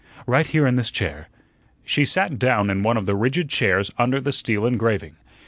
"Right 0.25 0.47
here 0.47 0.65
in 0.65 0.77
this 0.77 0.89
chair." 0.89 1.27
She 1.85 2.05
sat 2.05 2.39
down 2.39 2.71
in 2.71 2.81
one 2.81 2.97
of 2.97 3.05
the 3.05 3.15
rigid 3.15 3.49
chairs 3.49 3.91
under 3.99 4.19
the 4.19 4.33
steel 4.33 4.65
engraving. 4.65 5.15